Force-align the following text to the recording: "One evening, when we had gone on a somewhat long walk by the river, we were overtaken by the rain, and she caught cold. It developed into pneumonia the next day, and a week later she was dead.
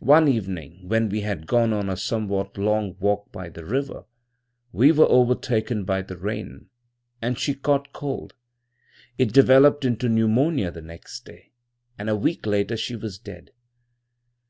"One 0.00 0.28
evening, 0.28 0.88
when 0.88 1.10
we 1.10 1.20
had 1.20 1.46
gone 1.46 1.74
on 1.74 1.90
a 1.90 1.96
somewhat 1.98 2.56
long 2.56 2.96
walk 2.98 3.30
by 3.32 3.50
the 3.50 3.66
river, 3.66 4.06
we 4.72 4.92
were 4.92 5.04
overtaken 5.04 5.84
by 5.84 6.00
the 6.00 6.16
rain, 6.16 6.70
and 7.20 7.38
she 7.38 7.54
caught 7.54 7.92
cold. 7.92 8.32
It 9.18 9.34
developed 9.34 9.84
into 9.84 10.08
pneumonia 10.08 10.70
the 10.70 10.80
next 10.80 11.26
day, 11.26 11.52
and 11.98 12.08
a 12.08 12.16
week 12.16 12.46
later 12.46 12.78
she 12.78 12.96
was 12.96 13.18
dead. 13.18 13.50